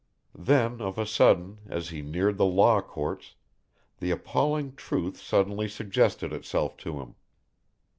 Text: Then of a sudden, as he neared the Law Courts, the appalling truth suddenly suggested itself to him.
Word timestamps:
Then 0.33 0.81
of 0.81 0.97
a 0.97 1.05
sudden, 1.05 1.59
as 1.67 1.89
he 1.89 2.01
neared 2.01 2.37
the 2.39 2.43
Law 2.45 2.81
Courts, 2.81 3.35
the 3.99 4.09
appalling 4.09 4.73
truth 4.73 5.21
suddenly 5.21 5.67
suggested 5.69 6.33
itself 6.33 6.75
to 6.77 6.99
him. 6.99 7.13